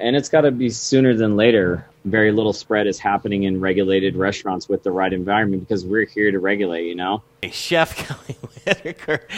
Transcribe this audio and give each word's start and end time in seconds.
and 0.00 0.16
it's 0.16 0.30
got 0.30 0.42
to 0.42 0.50
be 0.50 0.70
sooner 0.70 1.14
than 1.14 1.36
later. 1.36 1.86
Very 2.06 2.32
little 2.32 2.54
spread 2.54 2.86
is 2.86 2.98
happening 2.98 3.42
in 3.42 3.60
regulated 3.60 4.16
restaurants 4.16 4.68
with 4.68 4.82
the 4.82 4.90
right 4.90 5.12
environment 5.12 5.68
because 5.68 5.84
we're 5.84 6.06
here 6.06 6.30
to 6.30 6.38
regulate, 6.40 6.86
you 6.86 6.94
know? 6.94 7.22
Hey, 7.42 7.50
Chef 7.50 7.94
Kelly 7.96 8.38
Whitaker. 8.40 9.28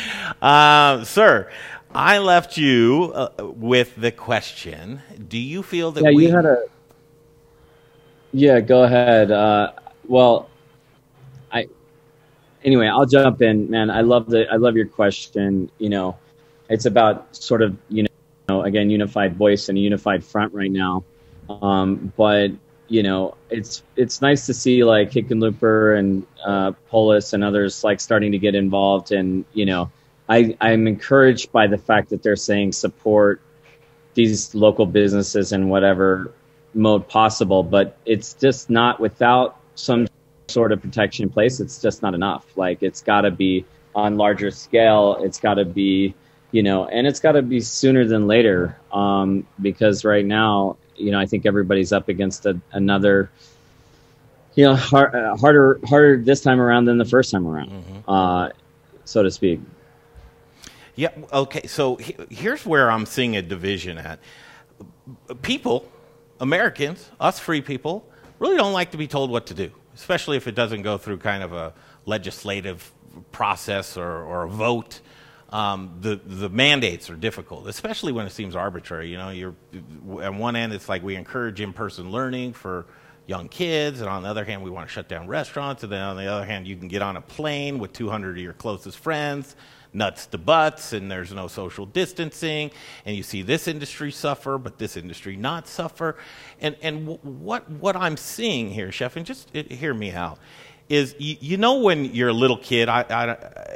Uh, 0.40 1.02
sir, 1.04 1.50
I 1.92 2.18
left 2.18 2.56
you 2.56 3.12
uh, 3.14 3.30
with 3.40 3.96
the 3.96 4.12
question 4.12 5.02
Do 5.26 5.38
you 5.38 5.62
feel 5.62 5.90
that 5.92 6.04
yeah, 6.04 6.10
we. 6.10 6.26
you 6.26 6.34
had 6.34 6.46
a. 6.46 6.64
Yeah, 8.32 8.60
go 8.60 8.84
ahead. 8.84 9.30
Uh, 9.30 9.72
well, 10.06 10.48
I. 11.52 11.68
Anyway, 12.64 12.86
I'll 12.86 13.06
jump 13.06 13.42
in, 13.42 13.70
man. 13.70 13.90
I 13.90 14.00
love 14.00 14.30
the. 14.30 14.48
I 14.50 14.56
love 14.56 14.76
your 14.76 14.86
question. 14.86 15.70
You 15.78 15.88
know, 15.90 16.16
it's 16.68 16.86
about 16.86 17.34
sort 17.36 17.62
of 17.62 17.76
you 17.90 18.04
know 18.04 18.08
again 18.64 18.90
unified 18.90 19.36
voice 19.36 19.68
and 19.68 19.78
a 19.78 19.80
unified 19.80 20.24
front 20.24 20.52
right 20.52 20.70
now. 20.70 21.04
Um, 21.48 22.12
but 22.16 22.50
you 22.88 23.02
know, 23.02 23.36
it's 23.50 23.82
it's 23.96 24.20
nice 24.20 24.46
to 24.46 24.54
see 24.54 24.84
like 24.84 25.10
Hickenlooper 25.10 25.98
and 25.98 26.26
uh, 26.44 26.72
Polis 26.90 27.32
and 27.32 27.44
others 27.44 27.84
like 27.84 28.00
starting 28.00 28.32
to 28.32 28.38
get 28.38 28.54
involved. 28.54 29.12
And 29.12 29.44
you 29.52 29.66
know, 29.66 29.90
I 30.28 30.56
I'm 30.60 30.86
encouraged 30.86 31.52
by 31.52 31.66
the 31.66 31.78
fact 31.78 32.10
that 32.10 32.22
they're 32.22 32.36
saying 32.36 32.72
support 32.72 33.40
these 34.14 34.54
local 34.54 34.86
businesses 34.86 35.52
in 35.52 35.68
whatever 35.68 36.32
mode 36.74 37.08
possible. 37.08 37.62
But 37.62 37.96
it's 38.04 38.34
just 38.34 38.70
not 38.70 39.00
without 39.00 39.58
some 39.74 40.06
sort 40.48 40.72
of 40.72 40.82
protection 40.82 41.24
in 41.24 41.30
place. 41.30 41.60
It's 41.60 41.80
just 41.80 42.02
not 42.02 42.14
enough. 42.14 42.44
Like 42.56 42.82
it's 42.82 43.02
got 43.02 43.22
to 43.22 43.30
be 43.30 43.64
on 43.94 44.16
larger 44.16 44.50
scale. 44.50 45.16
It's 45.20 45.40
got 45.40 45.54
to 45.54 45.64
be 45.64 46.14
you 46.54 46.62
know, 46.62 46.86
and 46.86 47.04
it's 47.04 47.18
got 47.18 47.32
to 47.32 47.42
be 47.42 47.60
sooner 47.60 48.04
than 48.04 48.28
later 48.28 48.78
um, 48.92 49.44
because 49.60 50.04
right 50.04 50.24
now, 50.24 50.76
you 50.94 51.10
know, 51.10 51.18
I 51.18 51.26
think 51.26 51.46
everybody's 51.46 51.92
up 51.92 52.08
against 52.08 52.46
a, 52.46 52.60
another, 52.70 53.28
you 54.54 54.64
know, 54.64 54.76
hard, 54.76 55.16
uh, 55.16 55.34
harder 55.34 55.80
harder 55.84 56.16
this 56.16 56.42
time 56.42 56.60
around 56.60 56.84
than 56.84 56.96
the 56.96 57.04
first 57.04 57.32
time 57.32 57.48
around, 57.48 57.70
mm-hmm. 57.70 58.08
uh, 58.08 58.50
so 59.04 59.24
to 59.24 59.32
speak. 59.32 59.58
Yeah. 60.94 61.08
Okay. 61.32 61.66
So 61.66 61.96
he, 61.96 62.14
here's 62.30 62.64
where 62.64 62.88
I'm 62.88 63.04
seeing 63.04 63.36
a 63.36 63.42
division 63.42 63.98
at. 63.98 64.20
People, 65.42 65.90
Americans, 66.38 67.10
us 67.18 67.40
free 67.40 67.62
people, 67.62 68.08
really 68.38 68.56
don't 68.56 68.72
like 68.72 68.92
to 68.92 68.96
be 68.96 69.08
told 69.08 69.28
what 69.28 69.46
to 69.46 69.54
do, 69.54 69.72
especially 69.96 70.36
if 70.36 70.46
it 70.46 70.54
doesn't 70.54 70.82
go 70.82 70.98
through 70.98 71.18
kind 71.18 71.42
of 71.42 71.52
a 71.52 71.72
legislative 72.06 72.92
process 73.32 73.96
or, 73.96 74.22
or 74.22 74.44
a 74.44 74.48
vote 74.48 75.00
um, 75.54 75.98
the 76.00 76.16
the 76.26 76.48
mandates 76.48 77.08
are 77.08 77.14
difficult, 77.14 77.68
especially 77.68 78.10
when 78.10 78.26
it 78.26 78.30
seems 78.30 78.56
arbitrary. 78.56 79.08
You 79.08 79.18
know, 79.18 79.30
you're 79.30 79.54
on 80.20 80.38
one 80.38 80.56
end 80.56 80.72
it's 80.72 80.88
like 80.88 81.04
we 81.04 81.14
encourage 81.14 81.60
in-person 81.60 82.10
learning 82.10 82.54
for 82.54 82.86
young 83.28 83.48
kids, 83.48 84.00
and 84.00 84.10
on 84.10 84.24
the 84.24 84.28
other 84.28 84.44
hand 84.44 84.64
we 84.64 84.70
want 84.70 84.88
to 84.88 84.92
shut 84.92 85.08
down 85.08 85.28
restaurants, 85.28 85.84
and 85.84 85.92
then 85.92 86.00
on 86.00 86.16
the 86.16 86.26
other 86.26 86.44
hand 86.44 86.66
you 86.66 86.76
can 86.76 86.88
get 86.88 87.02
on 87.02 87.16
a 87.16 87.20
plane 87.20 87.78
with 87.78 87.92
200 87.92 88.36
of 88.36 88.42
your 88.42 88.52
closest 88.52 88.98
friends, 88.98 89.54
nuts 89.92 90.26
to 90.26 90.38
butts, 90.38 90.92
and 90.92 91.08
there's 91.08 91.32
no 91.32 91.46
social 91.46 91.86
distancing, 91.86 92.72
and 93.06 93.14
you 93.14 93.22
see 93.22 93.40
this 93.40 93.68
industry 93.68 94.10
suffer, 94.10 94.58
but 94.58 94.78
this 94.78 94.96
industry 94.96 95.36
not 95.36 95.68
suffer, 95.68 96.16
and 96.60 96.74
and 96.82 97.06
what 97.22 97.70
what 97.70 97.94
I'm 97.94 98.16
seeing 98.16 98.70
here, 98.70 98.90
chef, 98.90 99.14
and 99.14 99.24
just 99.24 99.50
hear 99.54 99.94
me 99.94 100.10
out 100.10 100.40
is 100.88 101.14
you, 101.18 101.36
you, 101.40 101.56
know 101.56 101.78
when 101.78 102.14
you're 102.14 102.28
a 102.28 102.34
little 102.34 102.58
kid 102.58 102.88
I, 102.88 103.02
I, 103.02 103.26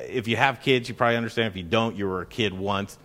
if 0.09 0.29
you 0.29 0.37
have 0.37 0.61
kids 0.61 0.89
you 0.89 0.95
probably 0.95 1.17
understand 1.17 1.49
if 1.49 1.57
you 1.57 1.63
don't 1.63 1.97
you 1.97 2.07
were 2.07 2.23
a 2.23 2.27
kid 2.27 2.53
once. 2.53 2.99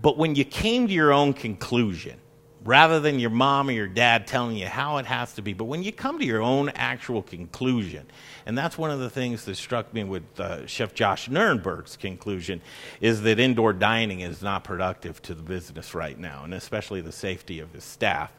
But 0.00 0.18
when 0.18 0.34
you 0.34 0.44
came 0.44 0.88
to 0.88 0.92
your 0.92 1.12
own 1.12 1.32
conclusion 1.32 2.18
rather 2.64 2.98
than 2.98 3.18
your 3.18 3.30
mom 3.30 3.68
or 3.68 3.72
your 3.72 3.86
dad 3.86 4.26
telling 4.26 4.56
you 4.56 4.66
how 4.66 4.96
it 4.96 5.06
has 5.06 5.34
to 5.34 5.42
be 5.42 5.52
but 5.52 5.64
when 5.66 5.82
you 5.82 5.92
come 5.92 6.18
to 6.18 6.24
your 6.24 6.42
own 6.42 6.68
actual 6.70 7.22
conclusion 7.22 8.04
and 8.44 8.58
that's 8.58 8.76
one 8.76 8.90
of 8.90 8.98
the 8.98 9.08
things 9.08 9.44
that 9.44 9.54
struck 9.54 9.94
me 9.94 10.02
with 10.02 10.24
uh, 10.40 10.66
chef 10.66 10.92
josh 10.92 11.28
niernberg's 11.28 11.96
conclusion 11.96 12.60
is 13.00 13.22
that 13.22 13.38
indoor 13.38 13.72
dining 13.72 14.20
is 14.20 14.42
not 14.42 14.64
productive 14.64 15.22
to 15.22 15.32
the 15.32 15.42
business 15.42 15.94
right 15.94 16.18
now 16.18 16.42
and 16.42 16.52
especially 16.54 17.00
the 17.00 17.12
safety 17.12 17.60
of 17.60 17.72
his 17.72 17.84
staff. 17.84 18.32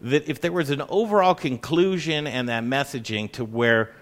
That 0.00 0.28
if 0.28 0.40
there 0.40 0.52
was 0.52 0.70
an 0.70 0.82
overall 0.88 1.34
conclusion 1.34 2.26
and 2.26 2.48
that 2.48 2.64
messaging 2.64 3.30
to 3.32 3.44
where 3.44 3.92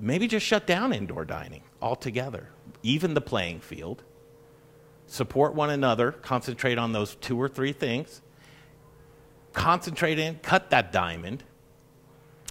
maybe 0.00 0.26
just 0.26 0.44
shut 0.44 0.66
down 0.66 0.92
indoor 0.92 1.24
dining 1.24 1.62
altogether, 1.80 2.48
even 2.82 3.14
the 3.14 3.20
playing 3.20 3.60
field. 3.60 4.02
Support 5.06 5.54
one 5.54 5.70
another, 5.70 6.12
concentrate 6.12 6.78
on 6.78 6.92
those 6.92 7.16
two 7.16 7.40
or 7.40 7.48
three 7.48 7.72
things, 7.72 8.22
concentrate 9.52 10.18
in, 10.18 10.36
cut 10.36 10.70
that 10.70 10.92
diamond, 10.92 11.42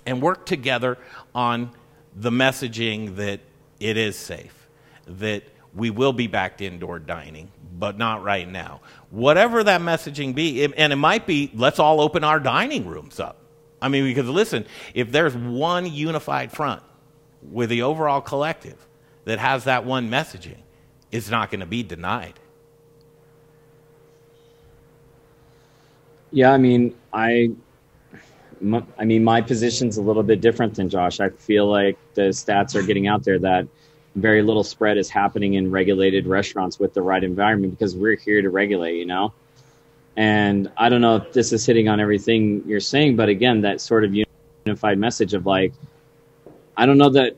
and 0.06 0.22
work 0.22 0.46
together 0.46 0.98
on 1.34 1.72
the 2.16 2.32
messaging 2.32 3.16
that 3.16 3.40
it 3.80 3.98
is 3.98 4.18
safe, 4.18 4.68
that 5.08 5.44
we 5.74 5.90
will 5.90 6.14
be 6.14 6.28
back 6.28 6.58
to 6.58 6.66
indoor 6.66 7.00
dining, 7.00 7.52
but 7.78 7.98
not 7.98 8.24
right 8.24 8.50
now. 8.50 8.82
Whatever 9.10 9.64
that 9.64 9.82
messaging 9.82 10.36
be, 10.36 10.64
and 10.64 10.92
it 10.92 10.98
might 10.98 11.26
be 11.26 11.52
let's 11.54 11.80
all 11.80 12.02
open 12.02 12.24
our 12.24 12.40
dining 12.40 12.88
rooms 12.88 13.20
up. 13.20 13.38
I 13.82 13.88
mean, 13.88 14.04
because 14.04 14.28
listen, 14.28 14.66
if 14.94 15.12
there's 15.12 15.36
one 15.36 15.86
unified 15.92 16.52
front 16.52 16.84
with 17.42 17.70
the 17.70 17.82
overall 17.82 18.22
collective 18.22 18.88
that 19.26 19.40
has 19.40 19.64
that 19.66 19.86
one 19.86 20.10
messaging 20.10 20.62
is 21.12 21.30
not 21.30 21.52
going 21.52 21.60
to 21.60 21.66
be 21.66 21.84
denied. 21.84 22.40
Yeah, 26.32 26.52
I 26.52 26.58
mean, 26.58 26.96
I, 27.12 27.52
I 28.98 29.06
mean, 29.06 29.24
my 29.24 29.42
position's 29.42 29.98
a 29.98 30.02
little 30.02 30.24
bit 30.24 30.42
different 30.42 30.76
than 30.76 30.90
Josh. 30.90 31.20
I 31.20 31.30
feel 31.30 31.68
like 31.68 31.98
the 32.14 32.30
stats 32.30 32.76
are 32.76 32.84
getting 32.84 33.08
out 33.08 33.24
there 33.24 33.40
that 33.40 33.68
very 34.16 34.42
little 34.42 34.64
spread 34.64 34.98
is 34.98 35.10
happening 35.10 35.56
in 35.56 35.72
regulated 35.72 36.28
restaurants 36.28 36.78
with 36.80 36.94
the 36.94 37.02
right 37.02 37.24
environment 37.24 37.78
because 37.78 37.96
we're 37.96 38.18
here 38.18 38.42
to 38.42 38.50
regulate, 38.50 38.98
you 38.98 39.06
know. 39.06 39.34
And 40.16 40.72
I 40.78 40.90
don't 40.90 41.02
know 41.02 41.18
if 41.18 41.34
this 41.34 41.54
is 41.54 41.66
hitting 41.66 41.88
on 41.88 42.00
everything 42.00 42.64
you're 42.68 42.80
saying, 42.80 43.16
but 43.16 43.30
again, 43.30 43.62
that 43.62 43.80
sort 43.82 44.04
of 44.04 44.14
unified 44.66 44.98
message 44.98 45.34
of 45.34 45.46
like, 45.46 45.74
I 46.80 46.86
don't 46.86 46.98
know 46.98 47.10
that. 47.10 47.36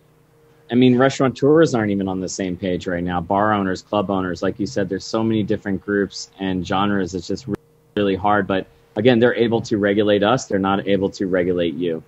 I 0.71 0.75
mean, 0.75 0.95
restaurateurs 0.95 1.73
aren't 1.73 1.91
even 1.91 2.07
on 2.07 2.21
the 2.21 2.29
same 2.29 2.55
page 2.55 2.85
right 2.85 3.03
now. 3.03 3.19
Bar 3.19 3.53
owners, 3.53 3.81
club 3.81 4.11
owners, 4.11 4.43
like 4.43 4.59
you 4.59 4.67
said, 4.67 4.87
there's 4.87 5.03
so 5.03 5.23
many 5.23 5.41
different 5.41 5.83
groups 5.83 6.29
and 6.39 6.65
genres. 6.65 7.15
It's 7.15 7.27
just 7.27 7.47
really 7.95 8.15
hard. 8.15 8.45
But 8.45 8.67
again, 8.95 9.17
they're 9.19 9.35
able 9.35 9.61
to 9.61 9.79
regulate 9.79 10.21
us. 10.21 10.45
They're 10.45 10.59
not 10.59 10.87
able 10.87 11.09
to 11.09 11.25
regulate 11.25 11.73
you. 11.73 12.03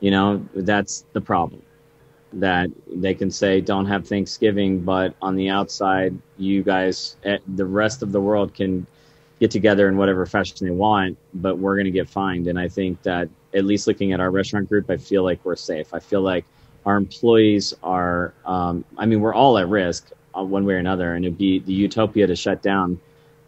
You 0.00 0.10
know, 0.10 0.46
that's 0.54 1.06
the 1.14 1.20
problem. 1.20 1.62
That 2.34 2.68
they 2.94 3.14
can 3.14 3.30
say 3.30 3.62
don't 3.62 3.86
have 3.86 4.06
Thanksgiving, 4.06 4.80
but 4.80 5.14
on 5.22 5.36
the 5.36 5.48
outside, 5.48 6.16
you 6.36 6.62
guys, 6.62 7.16
eh, 7.24 7.38
the 7.56 7.64
rest 7.64 8.02
of 8.02 8.12
the 8.12 8.20
world 8.20 8.54
can 8.54 8.86
get 9.40 9.50
together 9.50 9.88
in 9.88 9.96
whatever 9.96 10.26
fashion 10.26 10.66
they 10.66 10.72
want, 10.72 11.16
but 11.32 11.58
we're 11.58 11.74
going 11.74 11.86
to 11.86 11.90
get 11.90 12.08
fined. 12.08 12.48
And 12.48 12.58
I 12.58 12.68
think 12.68 13.02
that 13.02 13.30
at 13.54 13.64
least 13.64 13.86
looking 13.86 14.12
at 14.12 14.20
our 14.20 14.30
restaurant 14.30 14.68
group, 14.68 14.90
I 14.90 14.96
feel 14.96 15.22
like 15.22 15.44
we're 15.44 15.56
safe. 15.56 15.94
I 15.94 16.00
feel 16.00 16.20
like 16.20 16.44
our 16.84 16.96
employees 16.96 17.74
are, 17.82 18.34
um, 18.44 18.84
I 18.98 19.06
mean, 19.06 19.20
we're 19.20 19.34
all 19.34 19.56
at 19.58 19.68
risk 19.68 20.10
uh, 20.36 20.42
one 20.42 20.64
way 20.64 20.74
or 20.74 20.78
another. 20.78 21.14
And 21.14 21.24
it'd 21.24 21.38
be 21.38 21.60
the 21.60 21.72
utopia 21.72 22.26
to 22.26 22.36
shut 22.36 22.62
down 22.62 23.00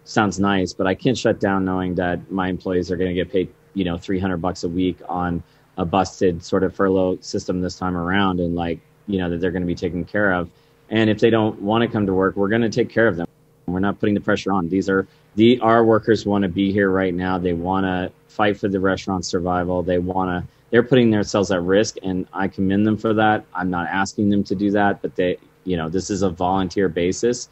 sounds 0.05 0.39
nice, 0.39 0.73
but 0.73 0.87
I 0.87 0.95
can't 0.95 1.19
shut 1.19 1.41
down 1.41 1.65
knowing 1.65 1.97
that 1.97 2.31
my 2.31 2.49
employees 2.49 2.91
are 2.91 2.97
going 2.97 3.09
to 3.09 3.15
get 3.15 3.31
paid, 3.31 3.53
you 3.75 3.85
know, 3.85 3.99
300 3.99 4.37
bucks 4.37 4.65
a 4.65 4.69
week 4.69 4.99
on 5.09 5.43
a 5.77 5.85
busted 5.85 6.43
sort 6.43 6.63
of 6.63 6.75
furlough 6.75 7.19
system 7.21 7.61
this 7.61 7.77
time 7.77 7.97
around. 7.97 8.41
And 8.41 8.55
like, 8.55 8.79
you 9.07 9.19
know, 9.19 9.29
that 9.31 9.41
they're 9.41 9.51
going 9.51 9.63
to 9.63 9.67
be 9.67 9.75
taken 9.75 10.05
care 10.05 10.33
of. 10.33 10.49
And 10.89 11.11
if 11.11 11.19
they 11.19 11.31
don't 11.31 11.61
want 11.61 11.83
to 11.83 11.89
come 11.89 12.07
to 12.07 12.15
work, 12.15 12.37
we're 12.37 12.49
going 12.49 12.63
to 12.63 12.71
take 12.71 12.89
care 12.89 13.09
of 13.09 13.17
them. 13.17 13.27
We're 13.67 13.81
not 13.81 13.99
putting 13.99 14.15
the 14.15 14.21
pressure 14.21 14.53
on. 14.53 14.69
These 14.69 14.89
are 14.89 15.09
the 15.35 15.59
our 15.61 15.85
workers 15.85 16.25
want 16.25 16.43
to 16.43 16.49
be 16.49 16.73
here 16.73 16.89
right 16.89 17.13
now. 17.13 17.37
They 17.37 17.53
want 17.53 17.85
to 17.85 18.13
fight 18.29 18.59
for 18.59 18.69
the 18.69 18.81
restaurant 18.81 19.25
survival. 19.25 19.83
They 19.83 19.99
want 19.99 20.31
to. 20.31 20.49
They're 20.71 20.83
putting 20.83 21.11
themselves 21.11 21.51
at 21.51 21.63
risk, 21.63 21.97
and 22.03 22.27
I 22.33 22.49
commend 22.49 22.87
them 22.87 22.97
for 22.97 23.15
that. 23.15 23.45
I'm 23.55 23.71
not 23.71 23.87
asking 23.89 24.31
them 24.31 24.43
to 24.45 24.55
do 24.55 24.71
that, 24.73 25.01
but 25.01 25.15
they, 25.15 25.39
you 25.65 25.77
know, 25.77 25.89
this 25.89 26.11
is 26.11 26.23
a 26.23 26.31
volunteer 26.31 26.89
basis. 26.89 27.49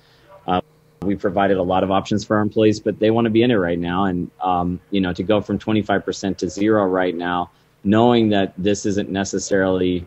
Uh, 0.46 0.60
we 1.02 1.14
provided 1.14 1.56
a 1.56 1.62
lot 1.62 1.84
of 1.84 1.90
options 1.90 2.24
for 2.24 2.36
our 2.36 2.42
employees, 2.42 2.80
but 2.80 2.98
they 2.98 3.10
want 3.10 3.26
to 3.26 3.30
be 3.30 3.42
in 3.42 3.50
it 3.50 3.56
right 3.56 3.78
now. 3.78 4.06
And 4.06 4.30
um, 4.40 4.80
you 4.90 5.00
know, 5.00 5.12
to 5.12 5.22
go 5.22 5.40
from 5.40 5.58
25% 5.58 6.36
to 6.38 6.48
zero 6.48 6.84
right 6.86 7.14
now, 7.14 7.50
knowing 7.84 8.30
that 8.30 8.52
this 8.58 8.84
isn't 8.84 9.10
necessarily 9.10 10.06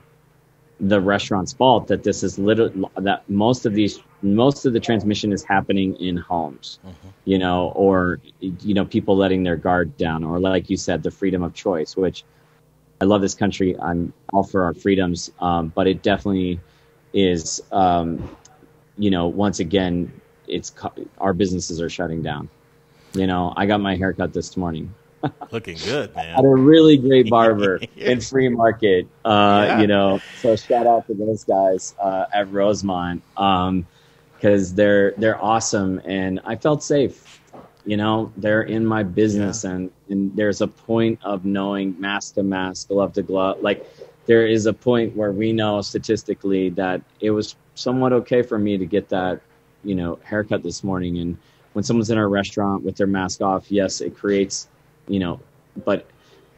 the 0.80 1.02
restaurant's 1.02 1.54
fault 1.54 1.88
that 1.88 2.04
this 2.04 2.24
is 2.24 2.38
little 2.38 2.70
that 2.96 3.28
most 3.30 3.66
of 3.66 3.74
these 3.74 4.00
most 4.22 4.66
of 4.66 4.74
the 4.74 4.80
transmission 4.80 5.32
is 5.34 5.44
happening 5.44 5.96
in 5.96 6.18
homes 6.18 6.80
mm-hmm. 6.86 7.08
you 7.26 7.38
know 7.38 7.70
or 7.76 8.20
you 8.42 8.74
know 8.74 8.86
people 8.86 9.18
letting 9.18 9.44
their 9.44 9.56
guard 9.56 9.96
down 9.98 10.24
or 10.24 10.40
like 10.40 10.70
you 10.70 10.78
said 10.78 11.04
the 11.04 11.12
freedom 11.12 11.44
of 11.44 11.54
choice 11.54 11.98
which 11.98 12.24
i 13.02 13.06
love 13.06 13.22
this 13.22 13.36
country 13.36 13.76
i'm 13.80 14.14
all 14.34 14.44
for 14.44 14.64
our 14.64 14.74
freedoms 14.74 15.32
um, 15.40 15.70
but 15.76 15.88
it 15.88 16.04
definitely 16.04 16.60
is 17.14 17.64
um, 17.72 18.30
you 18.98 19.10
know 19.10 19.28
once 19.28 19.60
again 19.60 20.12
it's 20.48 20.74
our 21.18 21.34
businesses 21.34 21.82
are 21.82 21.90
shutting 21.90 22.22
down 22.22 22.50
You 23.14 23.28
know, 23.28 23.54
I 23.58 23.66
got 23.66 23.82
my 23.82 23.96
haircut 23.96 24.34
this 24.34 24.56
morning. 24.58 24.94
Looking 25.52 25.78
good, 25.78 26.16
man. 26.16 26.38
At 26.38 26.46
a 26.46 26.50
really 26.50 26.98
great 26.98 27.30
barber 27.30 27.80
in 27.96 28.22
Free 28.22 28.50
Market. 28.50 29.08
Uh, 29.26 29.66
yeah. 29.68 29.82
You 29.82 29.88
know, 29.88 30.22
so 30.42 30.56
shout 30.56 30.88
out 30.88 31.08
to 31.08 31.14
those 31.14 31.44
guys 31.44 31.96
uh, 32.02 32.26
at 32.34 32.52
Rosemont 32.52 33.24
because 33.36 34.70
um, 34.70 34.76
they're 34.76 35.12
they're 35.18 35.42
awesome, 35.44 36.02
and 36.06 36.40
I 36.46 36.56
felt 36.56 36.84
safe. 36.84 37.42
You 37.86 37.98
know, 37.98 38.32
they're 38.38 38.64
in 38.64 38.86
my 38.86 39.04
business, 39.04 39.64
yeah. 39.64 39.72
and 39.72 39.92
and 40.10 40.36
there's 40.36 40.62
a 40.62 40.68
point 40.68 41.20
of 41.24 41.46
knowing 41.46 42.00
mask 42.00 42.36
to 42.36 42.44
mask, 42.44 42.90
glove 42.90 43.14
to 43.14 43.22
glove. 43.22 43.62
Like 43.62 43.86
there 44.28 44.46
is 44.46 44.66
a 44.66 44.74
point 44.74 45.16
where 45.16 45.32
we 45.32 45.54
know 45.54 45.82
statistically 45.82 46.70
that 46.72 47.02
it 47.22 47.32
was 47.32 47.56
somewhat 47.76 48.14
okay 48.14 48.42
for 48.42 48.60
me 48.60 48.78
to 48.78 48.86
get 48.86 49.10
that, 49.10 49.42
you 49.84 49.96
know, 49.96 50.20
haircut 50.24 50.64
this 50.64 50.84
morning. 50.84 51.18
And 51.20 51.38
when 51.74 51.84
someone's 51.84 52.10
in 52.10 52.18
our 52.18 52.28
restaurant 52.28 52.84
with 52.84 52.98
their 52.98 53.08
mask 53.08 53.42
off, 53.42 53.72
yes, 53.72 54.02
it 54.02 54.16
creates 54.16 54.68
you 55.08 55.20
know, 55.20 55.40
but 55.86 56.08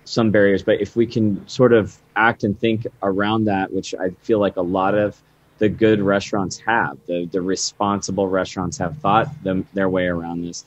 some 0.06 0.32
barriers. 0.32 0.64
But 0.64 0.82
if 0.82 0.96
we 0.96 1.06
can 1.06 1.48
sort 1.48 1.74
of 1.74 1.98
act 2.16 2.44
and 2.44 2.60
think 2.60 2.88
around 3.04 3.46
that, 3.46 3.72
which 3.72 3.94
I 3.94 4.10
feel 4.22 4.40
like 4.40 4.58
a 4.58 4.62
lot 4.62 4.96
of 4.96 5.22
the 5.60 5.70
good 5.70 6.02
restaurants 6.02 6.58
have, 6.60 6.98
the 7.06 7.28
the 7.32 7.42
responsible 7.42 8.28
restaurants 8.28 8.78
have 8.78 8.98
thought 8.98 9.28
them 9.44 9.68
their 9.74 9.90
way 9.90 10.08
around 10.08 10.42
this. 10.42 10.66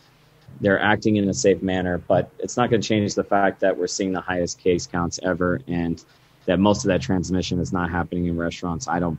They're 0.61 0.81
acting 0.81 1.17
in 1.17 1.29
a 1.29 1.35
safe 1.35 1.63
manner, 1.63 1.99
but 1.99 2.31
it's 2.39 2.57
not 2.57 2.71
going 2.71 2.83
to 2.83 2.87
change 2.87 3.15
the 3.15 3.25
fact 3.25 3.61
that 3.61 3.77
we're 3.77 3.87
seeing 3.87 4.13
the 4.13 4.21
highest 4.21 4.59
case 4.59 4.87
counts 4.87 5.19
ever, 5.23 5.61
and 5.67 6.05
that 6.45 6.59
most 6.59 6.85
of 6.85 6.89
that 6.89 7.01
transmission 7.01 7.59
is 7.59 7.73
not 7.73 7.91
happening 7.91 8.27
in 8.27 8.37
restaurants. 8.37 8.87
I 8.87 9.01
don't 9.01 9.19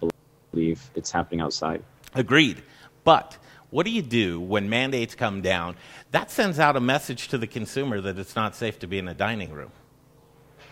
believe 0.52 0.90
it's 0.96 1.12
happening 1.12 1.42
outside. 1.42 1.84
Agreed, 2.14 2.62
but 3.04 3.38
what 3.74 3.88
do 3.88 3.92
you 3.92 4.04
do 4.04 4.40
when 4.40 4.70
mandates 4.70 5.16
come 5.16 5.42
down? 5.42 5.76
That 6.12 6.30
sends 6.30 6.60
out 6.60 6.76
a 6.76 6.80
message 6.80 7.30
to 7.30 7.40
the 7.40 7.48
consumer 7.48 8.00
that 8.02 8.20
it's 8.20 8.36
not 8.36 8.56
safe 8.56 8.78
to 8.80 8.88
be 8.88 9.00
in 9.00 9.08
a 9.08 9.16
dining 9.16 9.52
room. 9.52 9.72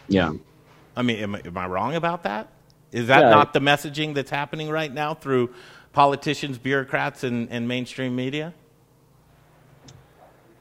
Yeah. 0.07 0.33
I 0.95 1.01
mean, 1.01 1.17
am, 1.17 1.35
am 1.35 1.57
I 1.57 1.65
wrong 1.65 1.95
about 1.95 2.21
that? 2.23 2.49
Is 2.91 3.07
that 3.07 3.21
yeah. 3.21 3.29
not 3.31 3.53
the 3.53 3.59
messaging 3.59 4.13
that's 4.13 4.29
happening 4.29 4.69
right 4.69 4.93
now 4.93 5.15
through 5.15 5.51
politicians, 5.93 6.59
bureaucrats, 6.59 7.23
and, 7.23 7.49
and 7.49 7.67
mainstream 7.67 8.15
media? 8.15 8.53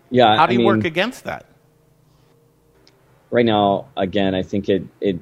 Yeah. 0.09 0.35
How 0.35 0.47
do 0.47 0.55
you 0.55 0.61
mean, 0.61 0.67
work 0.67 0.85
against 0.85 1.25
that? 1.25 1.45
Right 3.31 3.45
now, 3.45 3.89
again, 3.99 4.35
I 4.35 4.43
think 4.43 4.71
it, 4.71 4.85
it, 5.03 5.21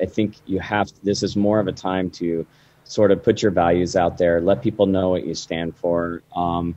I 0.00 0.06
think 0.06 0.36
you 0.46 0.60
have. 0.60 0.92
This 1.02 1.24
is 1.24 1.34
more 1.34 1.58
of 1.58 1.66
a 1.66 1.72
time 1.72 2.08
to 2.10 2.46
sort 2.84 3.10
of 3.10 3.22
put 3.22 3.42
your 3.42 3.50
values 3.50 3.96
out 3.96 4.18
there, 4.18 4.40
let 4.40 4.62
people 4.62 4.86
know 4.86 5.10
what 5.10 5.26
you 5.26 5.34
stand 5.34 5.76
for. 5.76 6.22
Um, 6.34 6.76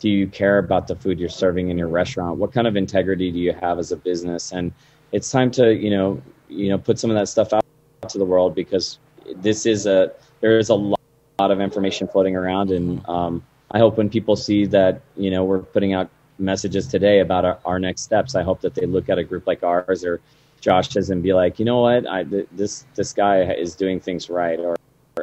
do 0.00 0.08
you 0.08 0.26
care 0.26 0.58
about 0.58 0.88
the 0.88 0.96
food 0.96 1.20
you're 1.20 1.28
serving 1.28 1.70
in 1.70 1.78
your 1.78 1.88
restaurant? 1.88 2.38
What 2.38 2.52
kind 2.52 2.66
of 2.66 2.74
integrity 2.74 3.30
do 3.30 3.38
you 3.38 3.52
have 3.52 3.78
as 3.78 3.92
a 3.92 3.96
business? 3.96 4.52
And 4.52 4.72
it's 5.12 5.30
time 5.30 5.50
to 5.52 5.74
you 5.74 5.90
know 5.90 6.20
you 6.48 6.68
know 6.68 6.78
put 6.78 6.98
some 6.98 7.10
of 7.10 7.16
that 7.16 7.28
stuff 7.28 7.52
out 7.52 7.62
to 8.08 8.18
the 8.18 8.24
world 8.24 8.54
because 8.54 8.98
this 9.36 9.64
is 9.66 9.86
a 9.86 10.12
there 10.40 10.58
is 10.58 10.70
a 10.70 10.74
lot, 10.74 10.98
of 11.38 11.60
information 11.60 12.06
floating 12.06 12.36
around, 12.36 12.70
and 12.70 13.04
um, 13.08 13.44
I 13.72 13.78
hope 13.80 13.96
when 13.96 14.08
people 14.08 14.36
see 14.36 14.64
that 14.66 15.00
you 15.16 15.28
know 15.28 15.42
we're 15.44 15.58
putting 15.58 15.92
out 15.92 16.08
messages 16.38 16.86
today 16.86 17.18
about 17.18 17.44
our, 17.44 17.58
our 17.64 17.78
next 17.80 18.02
steps, 18.02 18.36
I 18.36 18.42
hope 18.42 18.60
that 18.60 18.74
they 18.74 18.86
look 18.86 19.08
at 19.08 19.18
a 19.18 19.24
group 19.24 19.48
like 19.48 19.64
ours 19.64 20.04
or 20.04 20.20
Josh's 20.60 21.10
and 21.10 21.20
be 21.20 21.32
like, 21.32 21.58
you 21.58 21.64
know 21.64 21.80
what, 21.80 22.06
I, 22.06 22.22
th- 22.22 22.46
this 22.52 22.84
this 22.94 23.12
guy 23.12 23.42
is 23.42 23.74
doing 23.74 23.98
things 23.98 24.30
right, 24.30 24.58
or 24.60 24.76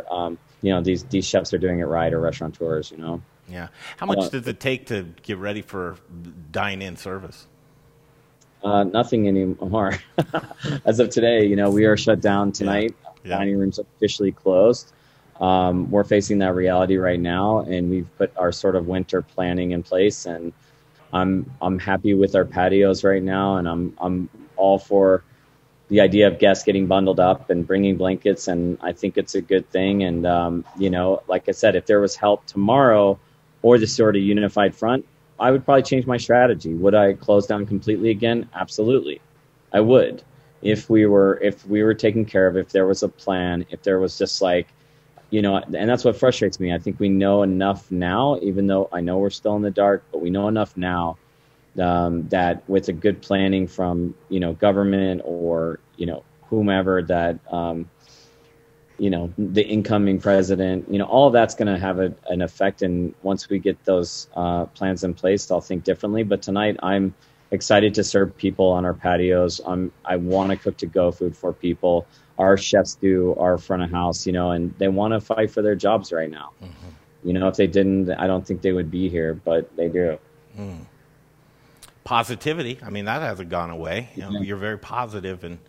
um, 0.09 0.38
you 0.61 0.71
know 0.73 0.81
these 0.81 1.03
these 1.06 1.25
chefs 1.25 1.53
are 1.53 1.57
doing 1.57 1.79
it 1.79 1.85
right 1.85 2.13
or 2.13 2.19
restaurateurs 2.19 2.91
you 2.91 2.97
know? 2.97 3.21
Yeah. 3.47 3.69
How 3.97 4.06
much 4.06 4.19
uh, 4.19 4.29
does 4.29 4.47
it 4.47 4.59
take 4.59 4.88
to 4.88 5.07
get 5.23 5.38
ready 5.38 5.63
for 5.63 5.97
dine-in 6.51 6.97
service? 6.97 7.47
Uh, 8.63 8.83
nothing 8.83 9.27
anymore. 9.27 9.97
As 10.85 11.00
of 11.00 11.09
today 11.09 11.45
you 11.45 11.56
know 11.56 11.69
we 11.69 11.85
are 11.85 11.97
shut 11.97 12.21
down 12.21 12.51
tonight. 12.51 12.94
Yeah. 13.01 13.09
Yeah. 13.23 13.38
dining 13.38 13.57
rooms 13.57 13.79
officially 13.79 14.31
closed. 14.31 14.94
Um, 15.41 15.89
we're 15.91 16.03
facing 16.03 16.39
that 16.39 16.53
reality 16.53 16.97
right 16.97 17.19
now 17.19 17.59
and 17.59 17.89
we've 17.89 18.07
put 18.17 18.31
our 18.38 18.51
sort 18.51 18.75
of 18.75 18.88
winter 18.88 19.21
planning 19.21 19.71
in 19.71 19.83
place 19.83 20.25
and 20.25 20.51
i'm 21.13 21.50
i'm 21.62 21.79
happy 21.79 22.13
with 22.13 22.35
our 22.35 22.44
patios 22.45 23.05
right 23.05 23.23
now 23.23 23.55
and 23.55 23.67
i'm 23.67 23.94
i'm 24.00 24.29
all 24.57 24.77
for 24.77 25.23
the 25.89 26.01
idea 26.01 26.27
of 26.27 26.39
guests 26.39 26.63
getting 26.63 26.86
bundled 26.86 27.19
up 27.19 27.50
and 27.50 27.65
bringing 27.65 27.97
blankets, 27.97 28.47
and 28.47 28.77
I 28.81 28.94
think 28.94 29.18
it's 29.18 29.36
a 29.36 29.41
good 29.41 29.69
thing. 29.71 30.03
And 30.03 30.25
um, 30.25 30.65
you 30.77 30.89
know, 30.89 31.24
like 31.27 31.50
I 31.50 31.51
said, 31.51 31.75
if 31.75 31.86
there 31.86 32.00
was 32.00 32.15
help 32.15 32.45
tomorrow 32.45 33.19
or 33.62 33.77
the 33.77 33.88
sort 33.88 34.15
of 34.15 34.21
unified 34.21 34.75
front, 34.75 35.06
I 35.39 35.51
would 35.51 35.65
probably 35.65 35.83
change 35.83 36.06
my 36.06 36.18
strategy. 36.18 36.74
Would 36.74 36.95
I 36.95 37.13
close 37.13 37.47
down 37.47 37.65
completely 37.65 38.12
again? 38.12 38.50
Absolutely, 38.53 39.19
I 39.74 39.81
would. 39.81 40.24
If 40.62 40.89
we 40.89 41.06
were 41.06 41.39
if 41.41 41.65
we 41.65 41.83
were 41.83 41.95
taken 41.95 42.25
care 42.25 42.47
of, 42.47 42.56
if 42.56 42.69
there 42.69 42.86
was 42.86 43.01
a 43.01 43.09
plan, 43.09 43.65
if 43.71 43.81
there 43.81 44.00
was 44.00 44.18
just 44.18 44.41
like 44.41 44.68
you 45.31 45.44
know, 45.44 45.57
and 45.57 45.88
that's 45.88 46.03
what 46.03 46.15
frustrates 46.15 46.59
me. 46.59 46.74
I 46.74 46.80
think 46.80 47.00
we 47.00 47.07
know 47.07 47.44
enough 47.44 47.91
now, 47.91 48.39
even 48.41 48.65
though 48.65 48.89
I 48.91 49.01
know 49.01 49.19
we're 49.19 49.30
still 49.30 49.56
in 49.56 49.62
the 49.62 49.69
dark, 49.69 50.03
but 50.12 50.21
we 50.21 50.31
know 50.31 50.47
enough 50.47 50.75
now 50.75 51.18
um, 51.79 52.27
that 52.29 52.67
with 52.69 52.87
a 52.89 52.93
good 52.93 53.21
planning 53.21 53.67
from 53.67 54.15
you 54.29 54.39
know 54.39 54.53
government 54.53 55.21
or 55.23 55.79
you 55.97 56.05
know 56.05 56.23
whomever 56.49 57.01
that 57.03 57.39
um, 57.51 57.89
you 58.97 59.09
know 59.09 59.31
the 59.37 59.65
incoming 59.65 60.19
president 60.19 60.85
you 60.91 60.97
know 60.97 61.05
all 61.05 61.27
of 61.27 61.33
that's 61.33 61.55
going 61.55 61.67
to 61.73 61.79
have 61.79 61.99
a, 61.99 62.13
an 62.27 62.41
effect. 62.41 62.81
And 62.81 63.13
once 63.23 63.49
we 63.49 63.59
get 63.59 63.83
those 63.85 64.27
uh, 64.35 64.65
plans 64.65 65.03
in 65.03 65.13
place 65.13 65.49
i'll 65.51 65.61
think 65.61 65.83
differently. 65.83 66.23
But 66.23 66.41
tonight 66.41 66.77
i'm 66.83 67.13
excited 67.51 67.95
to 67.95 68.03
serve 68.03 68.35
people 68.37 68.67
on 68.67 68.85
our 68.85 68.93
patios. 68.93 69.61
I'm 69.65 69.91
i 70.05 70.15
want 70.15 70.51
to 70.51 70.57
cook 70.57 70.77
to 70.77 70.85
go 70.85 71.11
food 71.11 71.35
for 71.35 71.53
people. 71.53 72.05
Our 72.37 72.55
chefs 72.55 72.95
do 72.95 73.35
our 73.35 73.57
front 73.57 73.83
of 73.83 73.91
house 73.91 74.25
you 74.25 74.33
know 74.33 74.51
and 74.51 74.73
they 74.77 74.87
want 74.87 75.13
to 75.13 75.21
fight 75.21 75.51
for 75.51 75.61
their 75.61 75.75
jobs 75.75 76.11
right 76.11 76.29
now. 76.29 76.51
Mm-hmm. 76.61 77.27
you 77.27 77.33
know 77.33 77.47
if 77.47 77.55
they 77.55 77.67
didn't 77.67 78.11
i 78.11 78.27
don't 78.27 78.45
think 78.45 78.61
they 78.61 78.71
would 78.73 78.91
be 78.91 79.09
here 79.09 79.33
but 79.33 79.75
they 79.75 79.87
do. 79.87 80.17
Mm 80.57 80.85
positivity. 82.09 82.79
I 82.83 82.89
mean, 82.89 83.06
that 83.06 83.21
hasn't 83.21 83.50
gone 83.50 83.69
away. 83.69 84.09
You 84.15 84.23
know, 84.23 84.41
You're 84.41 84.57
very 84.57 84.79
positive, 84.79 85.44
and 85.44 85.59